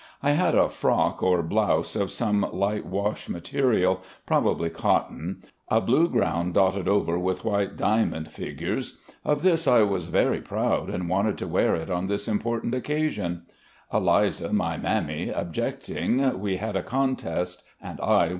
I 0.23 0.31
had 0.31 0.55
a 0.55 0.67
frock 0.67 1.21
or 1.21 1.43
blouse 1.43 1.95
of 1.95 2.09
some 2.09 2.47
light 2.51 2.87
wash 2.87 3.29
material, 3.29 4.01
probably 4.25 4.71
cotton, 4.71 5.43
a 5.69 5.79
blue 5.79 6.09
ground 6.09 6.55
dotted 6.55 6.87
over 6.87 7.19
with 7.19 7.45
white 7.45 7.77
diamond 7.77 8.31
figures. 8.31 8.97
Of 9.23 9.43
this 9.43 9.67
I 9.67 9.83
was 9.83 10.07
very 10.07 10.41
proud, 10.41 10.89
and 10.89 11.07
wanted 11.07 11.37
to 11.37 11.47
wear 11.47 11.75
it 11.75 11.91
on 11.91 12.07
this 12.07 12.27
impor 12.27 12.63
tant 12.63 12.73
occasion. 12.73 13.43
Eliza, 13.93 14.51
my 14.51 14.75
"mammy," 14.75 15.29
objecting, 15.29 16.39
we 16.39 16.57
had 16.57 16.75
a 16.75 16.81
contest 16.81 17.61
and 17.79 18.01
I 18.01 18.17
won. 18.29 18.29